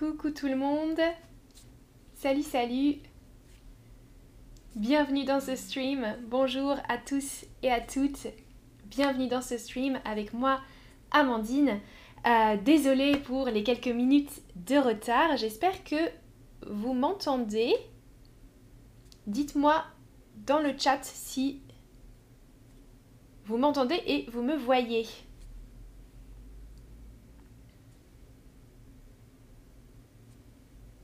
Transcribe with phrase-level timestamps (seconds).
[0.00, 0.98] Coucou tout le monde.
[2.14, 2.94] Salut, salut.
[4.74, 6.16] Bienvenue dans ce stream.
[6.26, 8.26] Bonjour à tous et à toutes.
[8.86, 10.62] Bienvenue dans ce stream avec moi,
[11.10, 11.80] Amandine.
[12.26, 15.36] Euh, désolée pour les quelques minutes de retard.
[15.36, 16.08] J'espère que
[16.66, 17.74] vous m'entendez.
[19.26, 19.84] Dites-moi
[20.46, 21.60] dans le chat si
[23.44, 25.04] vous m'entendez et vous me voyez.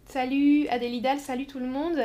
[0.08, 2.00] Salut Adélidal, salut tout le monde.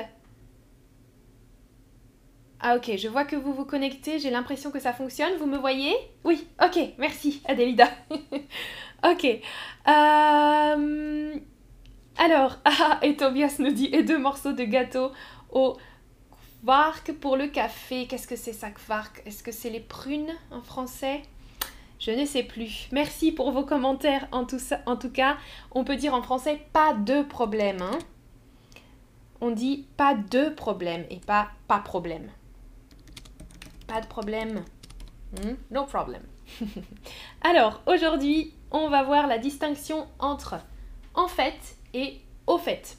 [2.59, 5.57] Ah ok, je vois que vous vous connectez, j'ai l'impression que ça fonctionne, vous me
[5.57, 5.93] voyez?
[6.23, 7.89] Oui, ok, merci Adélida.
[9.05, 9.25] ok.
[9.87, 11.35] Euh,
[12.17, 15.11] alors, ah, et Tobias nous dit, et deux morceaux de gâteau
[15.51, 15.77] au
[16.63, 18.07] kvark pour le café.
[18.07, 21.21] Qu'est-ce que c'est ça, kvark Est-ce que c'est les prunes en français?
[22.01, 22.89] Je ne sais plus.
[22.91, 25.37] Merci pour vos commentaires en tout, cas.
[25.71, 27.81] On peut dire en français pas de problème.
[27.81, 27.99] Hein.
[29.39, 32.31] On dit pas de problème et pas pas problème.
[33.85, 34.65] Pas de problème.
[35.33, 35.53] Hmm?
[35.69, 36.23] No problem.
[37.43, 40.55] Alors, aujourd'hui, on va voir la distinction entre
[41.13, 42.97] en fait et au fait.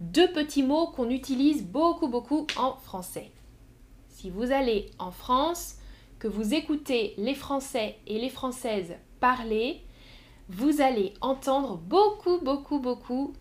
[0.00, 3.30] Deux petits mots qu'on utilise beaucoup beaucoup en français.
[4.08, 5.76] Si vous allez en France,
[6.20, 9.80] que vous écoutez les Français et les Françaises parler,
[10.50, 13.32] vous allez entendre beaucoup, beaucoup, beaucoup.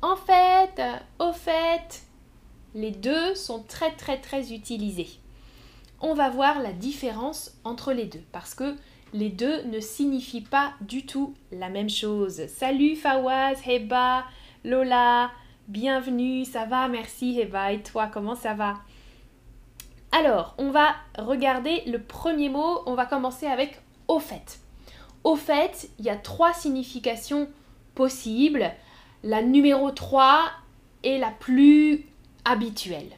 [0.00, 0.80] En fait,
[1.18, 2.02] au fait,
[2.74, 5.08] les deux sont très, très, très utilisés.
[6.00, 8.76] On va voir la différence entre les deux parce que
[9.12, 12.46] les deux ne signifient pas du tout la même chose.
[12.46, 14.24] Salut Fawaz, Heba,
[14.64, 15.32] Lola,
[15.66, 18.76] bienvenue, ça va, merci Heba, et toi, comment ça va?
[20.12, 22.80] Alors, on va regarder le premier mot.
[22.86, 24.58] On va commencer avec au fait.
[25.22, 27.48] Au fait, il y a trois significations
[27.94, 28.72] possibles.
[29.22, 30.50] La numéro 3
[31.04, 32.06] est la plus
[32.44, 33.10] habituelle.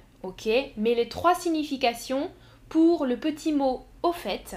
[0.76, 2.30] Mais les trois significations
[2.68, 4.56] pour le petit mot au fait.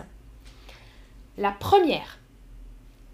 [1.38, 2.20] La première,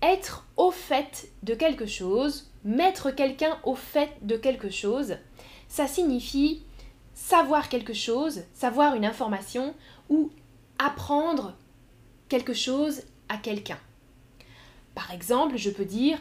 [0.02, 5.18] être au fait de quelque chose, mettre quelqu'un au fait de quelque chose,
[5.68, 6.64] ça signifie
[7.28, 9.76] savoir quelque chose, savoir une information
[10.10, 10.32] ou
[10.80, 11.56] apprendre
[12.30, 13.78] quelque chose à quelqu'un.
[14.96, 16.18] Par exemple, je peux dire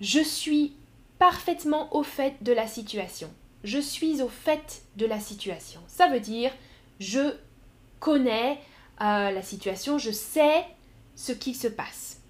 [0.00, 0.72] je suis
[1.18, 3.30] parfaitement au fait de la situation.
[3.62, 5.80] Je suis au fait de la situation.
[5.86, 6.50] Ça veut dire
[6.98, 7.34] je
[8.00, 8.58] connais
[9.02, 10.64] euh, la situation, je sais
[11.16, 12.20] ce qui se passe.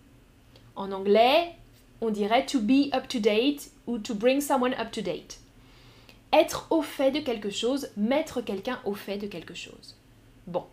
[0.76, 1.54] En anglais,
[2.00, 5.38] on dirait to be up to date ou to bring someone up to date
[6.34, 9.96] être au fait de quelque chose, mettre quelqu'un au fait de quelque chose.
[10.46, 10.64] Bon.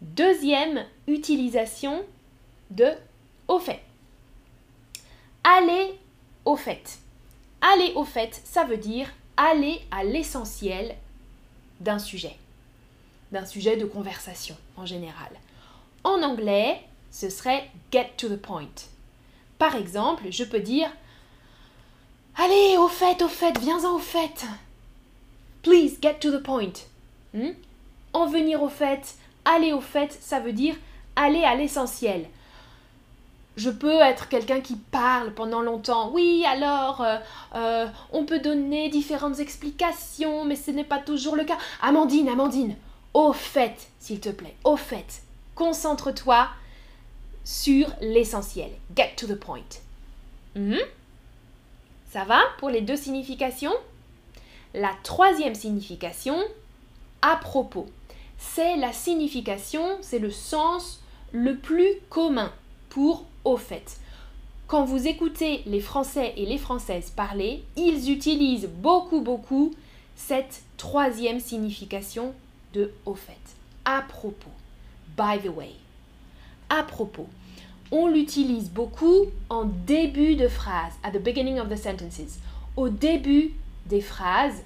[0.00, 2.04] Deuxième utilisation
[2.70, 2.92] de
[3.48, 3.80] au fait.
[5.42, 5.98] Aller
[6.44, 6.98] au fait.
[7.60, 10.96] Aller au fait, ça veut dire aller à l'essentiel
[11.80, 12.36] d'un sujet,
[13.32, 15.30] d'un sujet de conversation en général.
[16.04, 18.68] En anglais, ce serait get to the point.
[19.58, 20.90] Par exemple, je peux dire
[22.36, 24.46] Allez, au fait, au fait, viens-en au fait.
[25.68, 26.86] Please get to the point.
[27.34, 27.50] Hmm?
[28.14, 30.74] En venir au fait, aller au fait, ça veut dire
[31.14, 32.24] aller à l'essentiel.
[33.58, 36.10] Je peux être quelqu'un qui parle pendant longtemps.
[36.12, 37.18] Oui, alors, euh,
[37.54, 41.58] euh, on peut donner différentes explications, mais ce n'est pas toujours le cas.
[41.82, 42.74] Amandine, Amandine,
[43.12, 45.20] au fait, s'il te plaît, au fait.
[45.54, 46.48] Concentre-toi
[47.44, 48.70] sur l'essentiel.
[48.96, 49.68] Get to the point.
[50.56, 50.78] Hmm?
[52.10, 53.74] Ça va pour les deux significations?
[54.74, 56.36] La troisième signification,
[57.22, 57.86] à propos,
[58.38, 61.00] c'est la signification, c'est le sens
[61.32, 62.52] le plus commun
[62.88, 63.98] pour au fait.
[64.66, 69.72] Quand vous écoutez les Français et les Françaises parler, ils utilisent beaucoup, beaucoup
[70.14, 72.34] cette troisième signification
[72.74, 73.32] de au fait.
[73.84, 74.50] À propos.
[75.16, 75.70] By the way.
[76.68, 77.26] À propos.
[77.90, 82.38] On l'utilise beaucoup en début de phrase, at the beginning of the sentences.
[82.76, 83.54] Au début
[83.88, 84.62] des phrases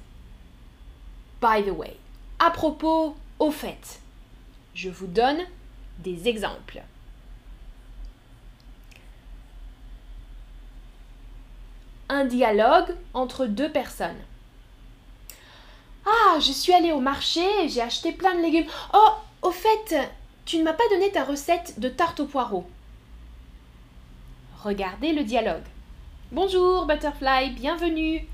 [1.40, 1.96] by the way.
[2.38, 4.00] À propos, au fait.
[4.74, 5.40] Je vous donne
[5.98, 6.82] des exemples.
[12.08, 14.20] Un dialogue entre deux personnes.
[16.06, 18.66] Ah, je suis allée au marché, j'ai acheté plein de légumes.
[18.92, 19.10] Oh,
[19.42, 20.10] au fait,
[20.44, 22.68] tu ne m'as pas donné ta recette de tarte aux poireaux.
[24.62, 25.64] Regardez le dialogue.
[26.30, 28.26] Bonjour Butterfly, bienvenue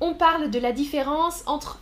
[0.00, 1.80] on parle de la différence entre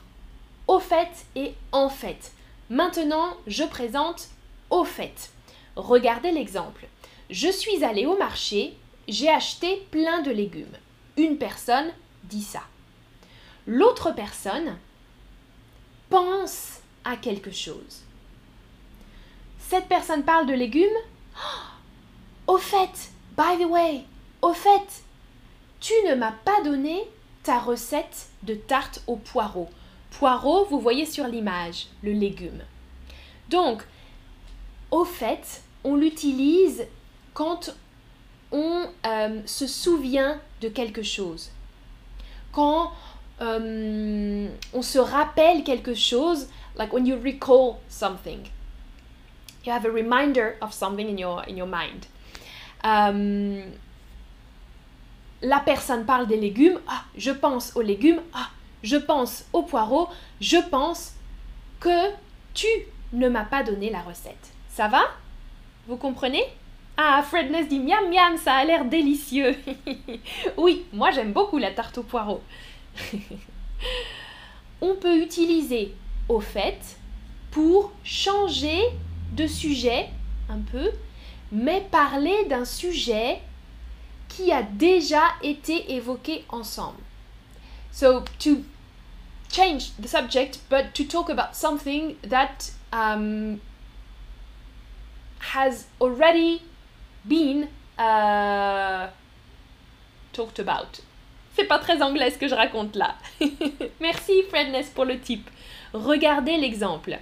[0.67, 2.33] au fait et en fait.
[2.71, 4.29] Maintenant, je présente
[4.71, 5.31] au fait.
[5.77, 6.87] Regardez l'exemple.
[7.31, 8.75] Je suis allée au marché,
[9.09, 10.77] j'ai acheté plein de légumes.
[11.17, 11.93] Une personne
[12.25, 12.63] dit ça.
[13.67, 14.77] L'autre personne
[16.11, 18.03] pense à quelque chose.
[19.59, 20.85] Cette personne parle de légumes.
[22.47, 24.05] Au fait, by the way,
[24.43, 25.03] au fait,
[25.81, 27.03] tu ne m'as pas donné
[27.45, 29.69] ta recette de tarte au poireau.
[30.11, 32.63] Poireau, vous voyez sur l'image, le légume.
[33.51, 33.87] Donc,
[34.91, 36.87] au fait, on l'utilise
[37.35, 37.75] quand
[38.51, 41.51] on euh, se souvient de quelque chose.
[42.53, 42.93] Quand
[43.41, 46.49] euh, on se rappelle quelque chose,
[46.79, 48.49] like when you recall something.
[49.67, 52.07] You have a reminder of something in your, in your mind.
[52.85, 53.65] Euh,
[55.45, 58.49] la personne parle des légumes, ah, je pense aux légumes, ah,
[58.83, 60.09] je pense aux poireaux,
[60.41, 61.13] je pense
[61.81, 62.11] que
[62.55, 62.67] tu
[63.13, 64.53] ne m'as pas donné la recette.
[64.71, 65.03] Ça va?
[65.87, 66.43] Vous comprenez?
[66.97, 69.55] Ah, Fredness dit miam miam, ça a l'air délicieux.
[70.57, 72.43] oui, moi j'aime beaucoup la tarte aux poireaux.
[74.81, 75.95] On peut utiliser
[76.29, 76.81] au fait
[77.51, 78.81] pour changer
[79.33, 80.09] de sujet
[80.49, 80.91] un peu,
[81.53, 83.41] mais parler d'un sujet
[84.35, 87.01] qui a déjà été évoqué ensemble.
[87.93, 88.65] So to
[89.51, 93.61] change the subject, but to talk about something that um,
[95.53, 96.63] has already
[97.25, 99.09] been uh,
[100.33, 101.01] talked about.
[101.55, 103.15] C'est pas très anglais ce que je raconte là.
[104.01, 105.49] Merci Fredness pour le type.
[105.93, 107.17] Regardez l'exemple.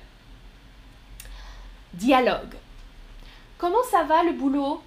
[1.93, 2.55] Dialogue.
[3.59, 4.83] Comment ça va le boulot?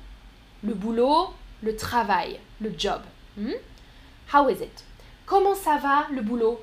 [0.63, 1.29] Le boulot,
[1.61, 3.01] le travail, le job.
[3.37, 3.51] Hmm?
[4.33, 4.83] How is it?
[5.25, 6.61] Comment ça va le boulot?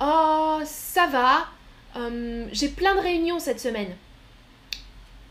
[0.00, 1.46] Oh, ça va.
[1.94, 3.96] Hum, j'ai plein de réunions cette semaine.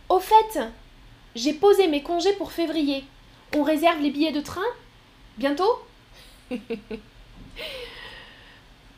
[0.10, 0.60] Au fait,
[1.36, 3.04] j'ai posé mes congés pour février.
[3.56, 4.62] On réserve les billets de train?
[5.38, 5.80] Bientôt?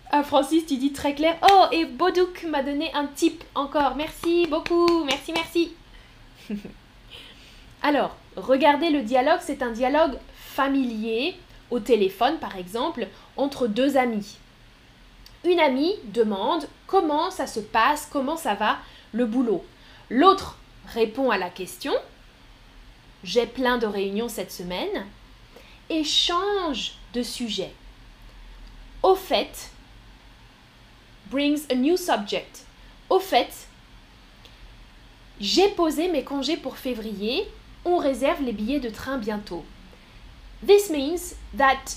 [0.10, 1.36] Ah, Francis, tu dis très clair.
[1.52, 3.96] Oh, et Bodouk m'a donné un tip encore.
[3.98, 5.04] Merci beaucoup.
[5.04, 5.74] Merci, merci.
[7.82, 9.40] Alors, regardez le dialogue.
[9.42, 11.36] C'est un dialogue familier,
[11.70, 14.38] au téléphone par exemple, entre deux amis.
[15.44, 18.78] Une amie demande comment ça se passe, comment ça va
[19.14, 19.64] le boulot.
[20.10, 20.58] L'autre
[20.88, 21.94] répond à la question.
[23.24, 25.06] J'ai plein de réunions cette semaine.
[25.90, 27.72] Et change de sujet.
[29.04, 29.72] Au fait,
[31.28, 32.66] brings a new subject.
[33.10, 33.68] Au fait,
[35.40, 37.48] j'ai posé mes congés pour février.
[37.88, 39.64] On réserve les billets de train bientôt.
[40.62, 41.96] This means that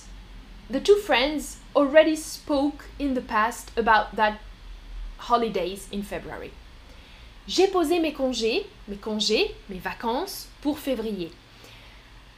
[0.70, 4.34] the two friends already spoke in the past about that
[5.18, 6.52] holidays in February.
[7.48, 11.32] J'ai posé mes congés, mes congés, mes vacances pour février.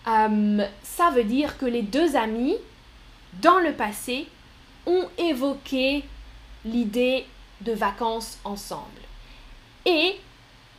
[0.07, 2.57] Euh, ça veut dire que les deux amis,
[3.43, 4.29] dans le passé,
[4.87, 6.05] ont évoqué
[6.65, 7.27] l'idée
[7.61, 9.03] de vacances ensemble.
[9.85, 10.19] Et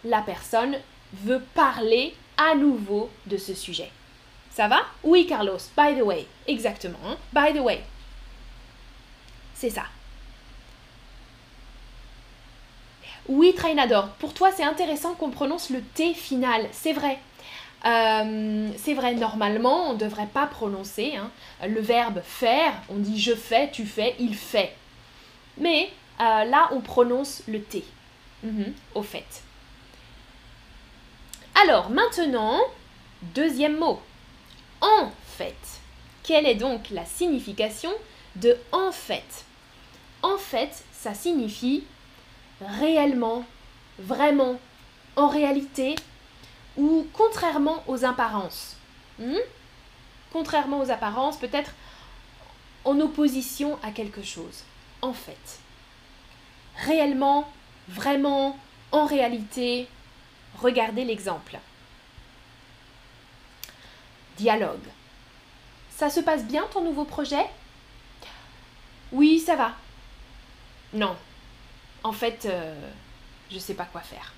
[0.04, 0.76] la personne
[1.14, 3.92] veut parler à nouveau de ce sujet.
[4.52, 4.82] Ça va?
[5.04, 6.28] Oui, Carlos, by the way.
[6.48, 7.18] Exactement.
[7.34, 7.84] By the way.
[9.56, 9.84] C'est ça.
[13.28, 16.68] Oui, Trainador, pour toi c'est intéressant qu'on prononce le T final.
[16.72, 17.20] C'est vrai.
[17.86, 21.30] Euh, c'est vrai, normalement, on ne devrait pas prononcer hein,
[21.68, 22.74] le verbe faire.
[22.90, 24.76] On dit je fais, tu fais, il fait.
[25.58, 27.84] Mais euh, là, on prononce le T.
[28.44, 29.44] Mhm, au fait.
[31.56, 32.60] Alors, maintenant,
[33.22, 34.02] deuxième mot.
[34.82, 35.56] En fait.
[36.24, 37.92] Quelle est donc la signification
[38.38, 39.46] de en fait?
[40.22, 41.84] En fait, ça signifie
[42.62, 43.46] réellement,
[44.00, 44.58] vraiment,
[45.16, 45.96] en réalité,
[46.78, 48.78] ou contrairement aux apparences.
[49.20, 49.36] Hmm?
[50.32, 51.72] Contrairement aux apparences, peut-être
[52.86, 54.64] en opposition à quelque chose.
[55.02, 55.60] En fait.
[56.86, 57.48] Réellement,
[57.90, 58.58] vraiment,
[58.92, 59.88] en réalité.
[60.60, 61.60] Regardez l'exemple.
[64.38, 64.88] Dialogue.
[65.90, 67.46] Ça se passe bien ton nouveau projet?
[69.12, 69.74] Oui, ça va.
[70.94, 71.16] Non.
[72.04, 72.90] En fait, euh,
[73.50, 74.34] je ne sais pas quoi faire.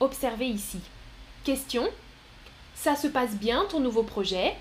[0.00, 0.80] Observez ici.
[1.44, 1.88] Question.
[2.74, 4.56] Ça se passe bien ton nouveau projet?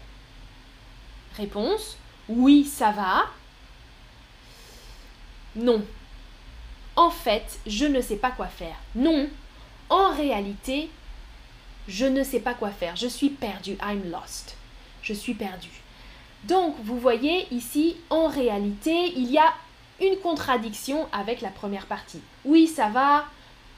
[1.35, 1.97] Réponse.
[2.29, 3.25] Oui, ça va.
[5.55, 5.83] Non.
[6.95, 8.75] En fait, je ne sais pas quoi faire.
[8.95, 9.29] Non.
[9.89, 10.89] En réalité,
[11.87, 12.95] je ne sais pas quoi faire.
[12.95, 13.77] Je suis perdu.
[13.81, 14.55] I'm lost.
[15.01, 15.69] Je suis perdu.
[16.43, 19.53] Donc, vous voyez ici, en réalité, il y a
[19.99, 22.21] une contradiction avec la première partie.
[22.45, 23.25] Oui, ça va.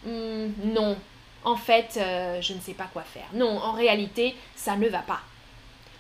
[0.06, 0.98] Hmm, non,
[1.44, 3.28] en fait, euh, je ne sais pas quoi faire.
[3.34, 5.22] Non, en réalité, ça ne va pas.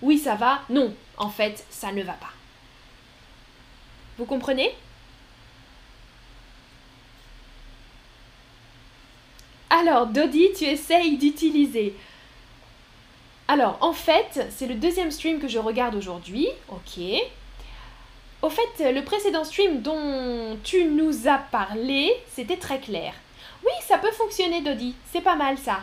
[0.01, 0.62] Oui, ça va.
[0.70, 2.32] Non, en fait, ça ne va pas.
[4.17, 4.74] Vous comprenez?
[9.75, 11.96] Alors, Dodi, tu essayes d'utiliser.
[13.48, 16.48] Alors, en fait, c'est le deuxième stream que je regarde aujourd'hui.
[16.70, 17.03] Ok.
[18.44, 23.15] Au fait, le précédent stream dont tu nous as parlé, c'était très clair.
[23.65, 24.94] Oui, ça peut fonctionner, Dodi.
[25.12, 25.80] C'est pas mal ça.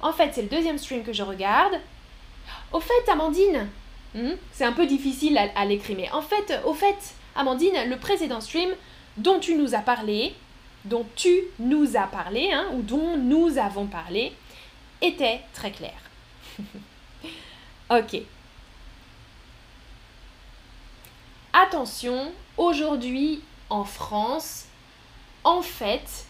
[0.00, 1.78] En fait, c'est le deuxième stream que je regarde.
[2.72, 3.68] Au fait, Amandine,
[4.16, 7.96] hmm, c'est un peu difficile à, à l'écrire, mais en fait, au fait, Amandine, le
[7.96, 8.70] précédent stream
[9.18, 10.34] dont tu nous as parlé,
[10.84, 14.32] dont tu nous as parlé, hein, ou dont nous avons parlé,
[15.00, 15.94] était très clair.
[17.90, 18.22] ok.
[21.52, 24.66] Attention, aujourd'hui en France,
[25.44, 26.26] en fait,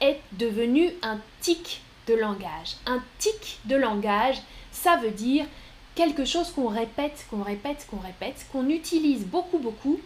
[0.00, 2.76] est devenu un tic de langage.
[2.86, 4.36] Un tic de langage,
[4.72, 5.46] ça veut dire
[5.94, 10.00] quelque chose qu'on répète, qu'on répète, qu'on répète, qu'on utilise beaucoup, beaucoup,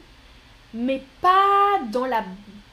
[0.73, 2.25] mais pas dans la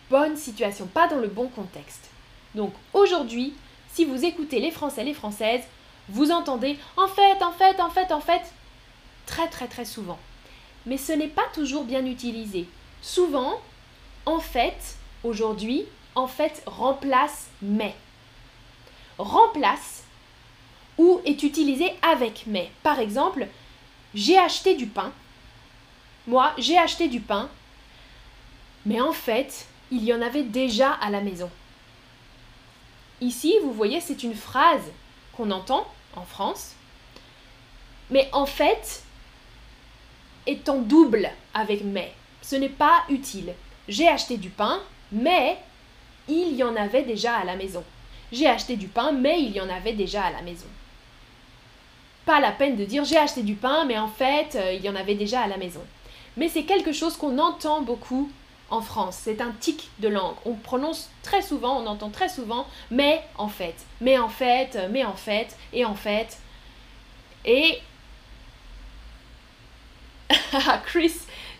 [0.09, 2.09] bonne situation, pas dans le bon contexte.
[2.55, 3.53] Donc aujourd'hui,
[3.93, 5.63] si vous écoutez les Français, les Françaises,
[6.09, 8.43] vous entendez en fait, en fait, en fait, en fait,
[9.25, 10.19] très très très souvent.
[10.85, 12.67] Mais ce n'est pas toujours bien utilisé.
[13.01, 13.59] Souvent,
[14.25, 15.85] en fait, aujourd'hui,
[16.15, 17.95] en fait remplace mais.
[19.17, 20.03] Remplace
[20.97, 22.71] ou est utilisé avec mais.
[22.83, 23.47] Par exemple,
[24.13, 25.11] j'ai acheté du pain.
[26.27, 27.49] Moi, j'ai acheté du pain.
[28.85, 31.49] Mais en fait, il y en avait déjà à la maison.
[33.21, 34.91] Ici, vous voyez, c'est une phrase
[35.35, 36.75] qu'on entend en France,
[38.09, 39.03] mais en fait,
[40.45, 42.13] est en double avec mais.
[42.41, 43.53] Ce n'est pas utile.
[43.87, 44.79] J'ai acheté du pain,
[45.11, 45.57] mais
[46.27, 47.83] il y en avait déjà à la maison.
[48.31, 50.67] J'ai acheté du pain, mais il y en avait déjà à la maison.
[52.25, 54.89] Pas la peine de dire j'ai acheté du pain, mais en fait, euh, il y
[54.89, 55.81] en avait déjà à la maison.
[56.35, 58.29] Mais c'est quelque chose qu'on entend beaucoup
[58.69, 59.19] en France.
[59.21, 60.35] C'est un tic de langue.
[60.45, 65.03] On prononce très souvent, on entend très souvent, mais en fait, mais en fait, mais
[65.03, 66.37] en fait, et en fait.
[67.45, 67.79] Et.
[70.85, 71.13] Chris,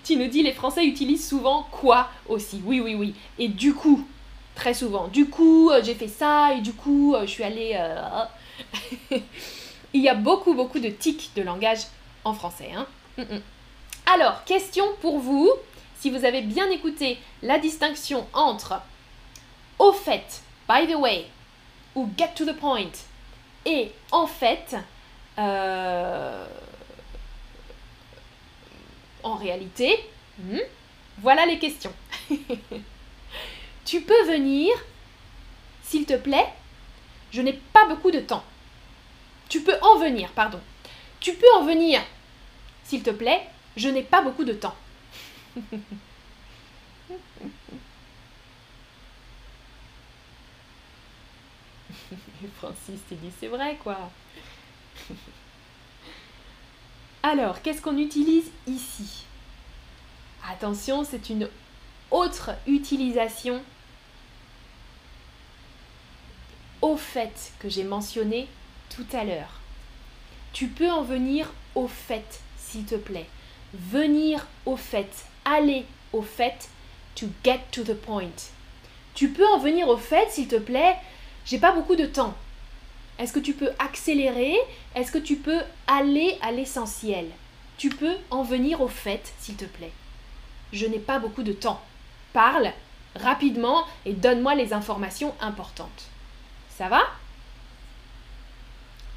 [0.04, 2.62] tu nous dis les Français utilisent souvent quoi aussi?
[2.66, 3.16] Oui, oui, oui.
[3.40, 4.06] Et du coup,
[4.56, 5.08] très souvent.
[5.08, 7.76] Du coup, euh, j'ai fait ça, et du coup, euh, je suis allée.
[7.76, 9.18] Euh,
[9.94, 11.80] Il y a beaucoup, beaucoup de tics de langage
[12.26, 12.72] en français.
[12.76, 12.86] Hein.
[13.18, 13.42] Mm, mm.
[14.14, 15.50] Alors, question pour vous
[16.00, 18.82] si vous avez bien écouté la distinction entre
[19.80, 21.28] au fait, by the way,
[21.96, 22.92] ou get to the point,
[23.66, 24.76] et en fait,
[25.38, 26.46] euh,
[29.24, 30.04] en réalité,
[30.40, 30.60] hmm,
[31.20, 31.94] voilà les questions.
[33.86, 34.74] tu peux venir,
[35.84, 36.48] s'il te plaît,
[37.32, 38.44] je n'ai pas beaucoup de temps.
[39.50, 40.60] Tu peux en venir, pardon.
[41.20, 42.02] Tu peux en venir,
[42.84, 43.42] s'il te plaît,
[43.76, 44.76] je n'ai pas beaucoup de temps.
[52.58, 54.12] Francis, tu dis c'est vrai quoi.
[57.24, 59.24] Alors, qu'est-ce qu'on utilise ici?
[60.50, 61.50] Attention, c'est une
[62.12, 63.62] autre utilisation
[66.82, 68.48] au fait que j'ai mentionné
[68.90, 69.60] tout à l'heure.
[70.54, 73.28] Tu peux en venir au fait, s'il te plaît.
[73.74, 76.70] Venir au fait aller au fait,
[77.16, 78.52] to get to the point.
[79.16, 80.96] Tu peux en venir au fait, s'il te plaît,
[81.46, 82.36] j'ai pas beaucoup de temps.
[83.20, 84.56] Est-ce que tu peux accélérer?
[84.96, 87.28] Est-ce que tu peux aller à l'essentiel?
[87.78, 89.92] Tu peux en venir au fait, s'il te plaît.
[90.72, 91.82] Je n'ai pas beaucoup de temps.
[92.34, 92.72] Parle
[93.16, 96.10] rapidement et donne-moi les informations importantes.
[96.70, 97.02] Ça va?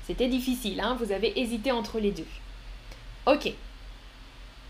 [0.06, 2.26] C'était difficile, hein Vous avez hésité entre les deux.
[3.26, 3.52] Ok.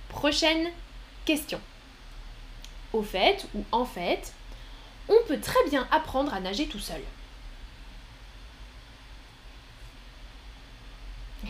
[0.09, 0.71] Prochaine
[1.25, 1.61] question.
[2.93, 4.33] Au fait ou en fait,
[5.09, 7.03] on peut très bien apprendre à nager tout seul.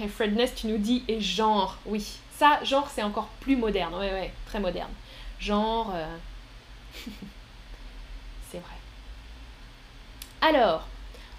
[0.03, 2.07] Et Fredness, tu nous dis et genre, oui,
[2.39, 4.91] ça, genre, c'est encore plus moderne, ouais, ouais, très moderne.
[5.39, 6.17] Genre, euh,
[8.50, 8.75] c'est vrai.
[10.41, 10.87] Alors,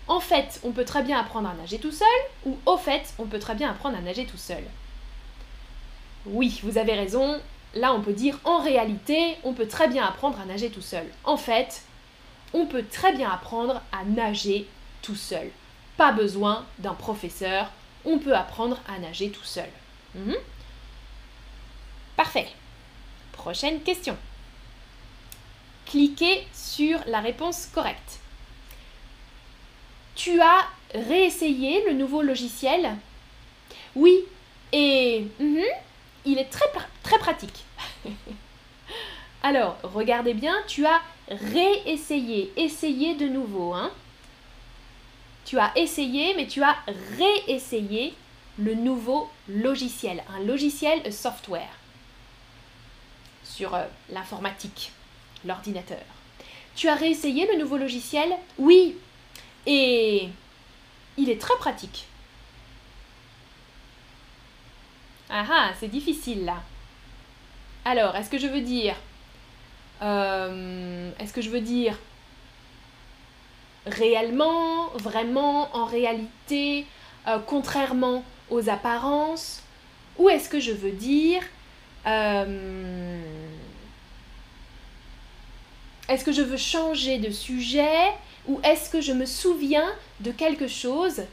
[0.07, 2.07] en fait, on peut très bien apprendre à nager tout seul,
[2.45, 4.63] ou au fait, on peut très bien apprendre à nager tout seul?
[6.25, 7.39] Oui, vous avez raison,
[7.73, 11.05] Là, on peut dire en réalité, on peut très bien apprendre à nager tout seul.
[11.23, 11.83] En fait,
[12.53, 14.67] on peut très bien apprendre à nager
[15.01, 15.49] tout seul.
[15.97, 17.71] Pas besoin d'un professeur,
[18.03, 19.69] on peut apprendre à nager tout seul.
[20.15, 20.35] Mhm.
[22.17, 22.49] Parfait.
[23.31, 24.17] Prochaine question.
[25.85, 28.19] Cliquez sur la réponse correcte.
[30.15, 32.95] Tu as réessayé le nouveau logiciel?
[33.95, 34.25] Oui,
[34.73, 35.63] Et mhm,
[36.25, 36.65] il est très,
[37.21, 37.63] pratique.
[39.43, 43.73] Alors, regardez bien, tu as réessayé, essayé de nouveau.
[43.73, 43.91] Hein.
[45.45, 46.75] Tu as essayé, mais tu as
[47.17, 48.13] réessayé
[48.57, 50.23] le nouveau logiciel.
[50.35, 51.77] Un logiciel software
[53.43, 54.91] sur euh, l'informatique,
[55.45, 56.03] l'ordinateur.
[56.75, 58.29] Tu as réessayé le nouveau logiciel?
[58.57, 58.97] Oui.
[59.65, 60.29] Et
[61.17, 62.05] il est très pratique.
[65.29, 66.61] Ah ah, c'est difficile là.
[67.83, 68.95] Alors, est-ce que je veux dire...
[70.01, 71.97] Euh, est-ce que je veux dire
[73.85, 76.85] réellement, vraiment, en réalité,
[77.27, 79.63] euh, contrairement aux apparences?
[80.17, 81.41] Ou est-ce que je veux dire...
[82.05, 83.19] Euh,
[86.07, 88.11] est-ce que je veux changer de sujet?
[88.47, 91.23] Ou est-ce que je me souviens de quelque chose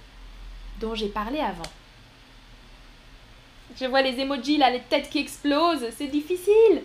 [0.80, 1.70] dont j'ai parlé avant?
[3.76, 6.82] Je vois les emojis là, les têtes qui explosent, c'est difficile.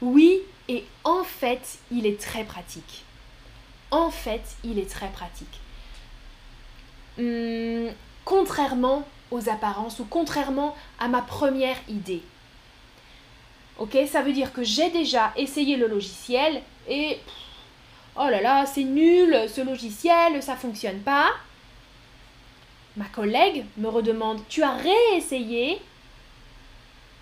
[0.00, 3.04] Oui, et en fait, il est très pratique.
[3.90, 5.60] En fait, il est très pratique.
[7.18, 7.90] Hum,
[8.24, 12.22] contrairement aux apparences ou contrairement à ma première idée.
[13.78, 17.18] Ok, ça veut dire que j'ai déjà essayé le logiciel et
[18.16, 21.28] oh là là, c'est nul, ce logiciel, ça fonctionne pas.
[22.98, 25.80] Ma collègue me redemande, tu as réessayé?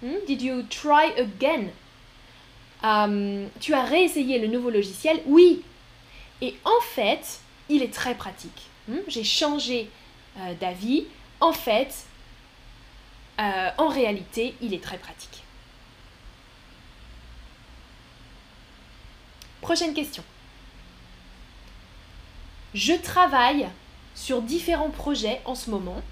[0.02, 0.16] Hmm?
[0.26, 1.68] Did you try again?
[3.60, 5.20] Tu as réessayé le nouveau logiciel?
[5.26, 5.62] Oui.
[6.40, 8.70] Et en fait, il est très pratique.
[8.88, 9.00] Hmm?
[9.06, 9.90] J'ai changé
[10.38, 11.04] euh, d'avis.
[11.40, 12.06] En fait,
[13.38, 15.42] euh, en réalité, il est très pratique.
[19.60, 20.24] Prochaine question.
[22.72, 23.68] Je travaille
[24.16, 26.02] sur différents projets en ce moment,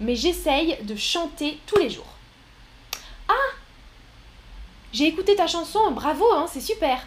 [0.00, 2.16] mais j'essaye de chanter tous les jours.
[3.28, 3.54] Ah
[4.92, 7.06] J'ai écouté ta chanson, bravo, hein, c'est super.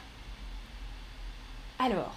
[1.79, 2.13] Alors.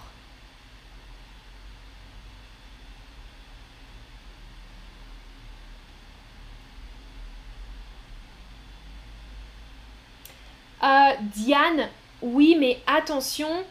[10.83, 11.89] Euh, Diane,
[12.21, 13.65] oui, mais attention.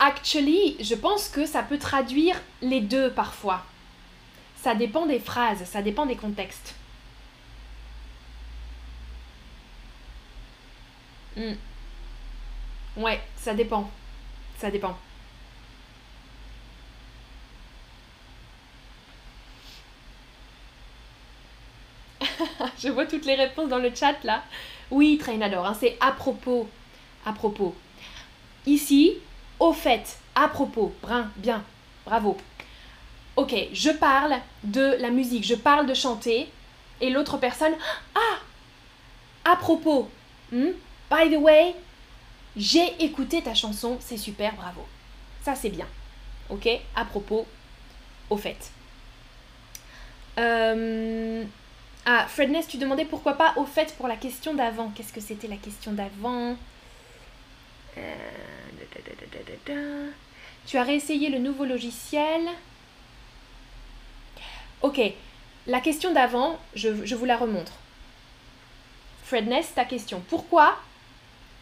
[0.00, 3.64] Actually, je pense que ça peut traduire les deux parfois.
[4.56, 6.74] Ça dépend des phrases, ça dépend des contextes.
[11.36, 11.54] Hmm.
[12.96, 13.90] Ouais, ça dépend.
[14.58, 14.96] Ça dépend.
[22.78, 24.42] je vois toutes les réponses dans le chat là.
[24.90, 26.68] Oui, Trainador, hein, c'est à propos.
[27.24, 27.74] À propos.
[28.66, 29.18] Ici,
[29.60, 30.94] au fait, à propos.
[31.02, 31.64] Brin, bien,
[32.04, 32.36] bravo.
[33.36, 36.48] Ok, je parle de la musique, je parle de chanter,
[37.00, 37.74] et l'autre personne,
[38.14, 40.10] ah, à propos.
[40.50, 40.70] Hmm?
[41.10, 41.74] By the way,
[42.56, 44.86] j'ai écouté ta chanson, c'est super, bravo.
[45.42, 45.86] Ça, c'est bien.
[46.50, 47.46] Ok, à propos,
[48.30, 48.72] au fait.
[50.38, 51.44] Euh,
[52.06, 54.90] ah, Fredness, tu demandais pourquoi pas au fait pour la question d'avant.
[54.94, 56.56] Qu'est-ce que c'était la question d'avant?
[60.66, 62.42] Tu as réessayé le nouveau logiciel
[64.82, 65.00] Ok,
[65.66, 67.72] la question d'avant, je, je vous la remontre.
[69.24, 70.22] Fredness, ta question.
[70.28, 70.76] Pourquoi?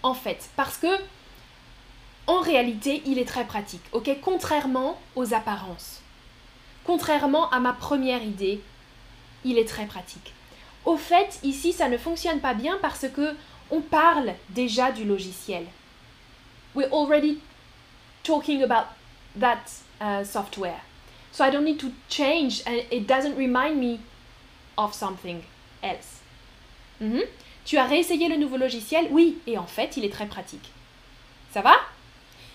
[0.02, 0.86] En fait, parce que
[2.26, 4.10] en réalité, il est très pratique, ok?
[4.20, 6.00] Contrairement aux apparences.
[6.84, 8.60] Contrairement à ma première idée,
[9.44, 10.32] il est très pratique.
[10.84, 13.34] Au fait, ici, ça ne fonctionne pas bien parce que
[13.70, 15.64] on parle déjà du logiciel.
[16.76, 17.40] We're already
[18.22, 18.88] talking about
[19.34, 20.82] that uh, software.
[21.32, 24.00] So I don't need to change and it doesn't remind me
[24.76, 25.42] of something
[25.82, 26.20] else.
[27.02, 27.22] Mm-hmm.
[27.64, 29.08] Tu as réessayé le nouveau logiciel?
[29.10, 30.70] Oui, et en fait, il est très pratique.
[31.52, 31.76] Ça va?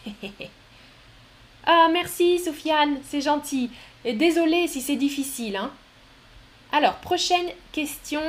[1.64, 3.70] Ah, merci Sofiane, c'est gentil.
[4.04, 5.72] Et désolé si c'est difficile, hein.
[6.72, 8.24] Alors, prochaine question.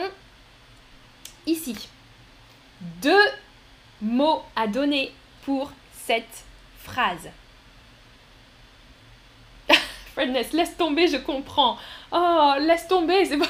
[1.47, 1.75] Ici.
[3.01, 3.25] Deux
[4.03, 5.13] mots à donner
[5.47, 5.73] pour
[6.07, 6.45] cette
[6.79, 7.29] phrase.
[10.15, 11.79] Fredness, laisse tomber, je comprends.
[12.11, 13.47] Oh, laisse tomber, c'est bon.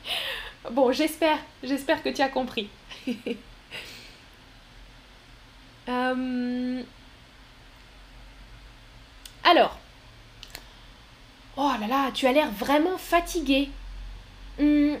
[0.70, 2.68] bon, j'espère, j'espère que tu as compris.
[5.88, 6.82] Euh,
[9.42, 9.76] alors,
[11.56, 13.70] oh là là, tu as l'air vraiment fatigué.
[14.60, 14.98] Hum,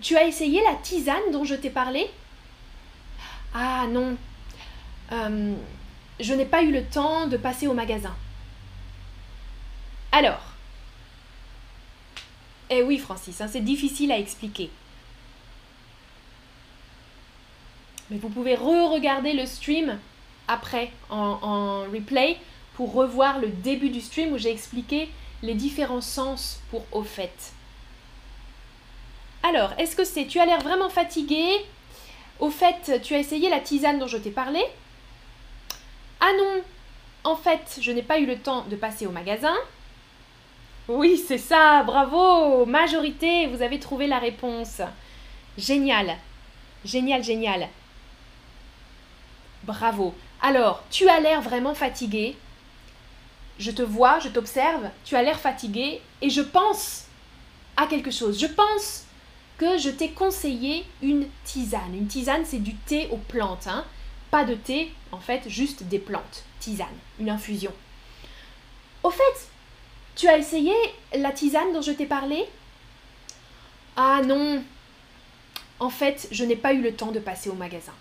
[0.00, 2.08] tu as essayé la tisane dont je t'ai parlé?
[3.52, 4.16] Ah non.
[5.10, 5.56] Hum,
[6.20, 8.14] je n'ai pas eu le temps de passer au magasin.
[10.12, 10.48] Alors,
[12.70, 14.70] Eh oui, Francis, hein, c'est difficile à expliquer.
[18.10, 19.98] Mais vous pouvez re-regarder le stream
[20.48, 22.38] après en, replay
[22.74, 25.10] pour revoir le début du stream où j'ai expliqué
[25.42, 27.52] les différents sens pour au fait.
[29.42, 31.46] Alors, est-ce que c'est tu as l'air vraiment fatigué?
[32.38, 34.60] Au fait, tu as essayé la tisane dont je t'ai parlé?
[36.20, 36.62] Ah non,
[37.24, 39.54] en fait, je n'ai pas eu le temps de passer au magasin.
[40.88, 44.80] Oui, c'est ça, bravo Majorité, vous avez trouvé la réponse.
[45.56, 46.16] Génial,
[46.84, 47.68] génial, génial.
[49.64, 50.14] Bravo.
[50.40, 52.36] Alors, tu as l'air vraiment fatigué.
[53.58, 57.06] Je te vois, je t'observe, tu as l'air fatigué et je pense
[57.76, 58.40] à quelque chose.
[58.40, 59.04] Je pense
[59.58, 61.94] que je t'ai conseillé une tisane.
[61.94, 63.66] Une tisane, c'est du thé aux plantes.
[63.66, 63.84] Hein.
[64.30, 66.44] Pas de thé, en fait, juste des plantes.
[66.60, 66.86] Tisane,
[67.18, 67.72] une infusion.
[69.02, 69.48] Au fait,
[70.16, 70.74] tu as essayé
[71.16, 72.44] la tisane dont je t'ai parlé?
[73.96, 74.62] Ah non
[75.80, 77.94] En fait, je n'ai pas eu le temps de passer au magasin.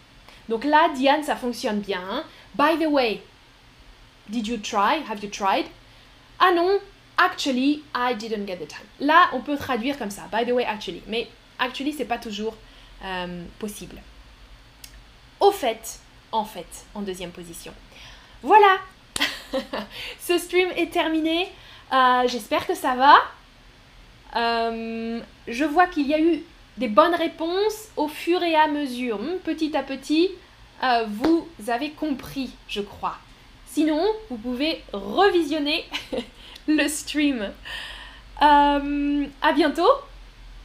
[0.50, 2.02] Donc là, Diane, ça fonctionne bien.
[2.10, 2.24] Hein.
[2.56, 3.22] By the way,
[4.30, 5.04] did you try?
[5.10, 5.66] Have you tried?
[6.40, 6.80] Ah non,
[7.18, 8.86] actually, I didn't get the time.
[9.00, 10.28] Là, on peut traduire comme ça.
[10.32, 11.02] By the way, actually.
[11.08, 11.28] Mais
[11.60, 12.56] actually, c'est pas toujours
[13.04, 14.02] euh, possible.
[15.40, 16.00] Au fait,
[16.32, 17.74] en fait, en deuxième position.
[18.44, 18.78] Voilà
[20.20, 21.48] Ce stream est terminé.
[21.94, 23.16] Euh, j'espère que ça va.
[24.36, 26.44] Euh, je vois qu'il y a eu
[26.78, 29.20] des bonnes réponses au fur et à mesure.
[29.20, 30.30] Hmm, petit à petit,
[30.84, 33.18] euh, vous avez compris, je crois.
[33.66, 35.86] Sinon, vous pouvez revisionner
[36.68, 37.52] le stream.
[38.40, 39.90] à bientôt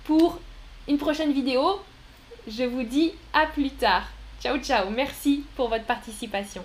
[0.04, 0.38] pour
[0.88, 1.80] une prochaine vidéo.
[2.48, 4.02] Je vous dis à plus tard.
[4.42, 6.64] Ciao ciao, merci pour votre participation.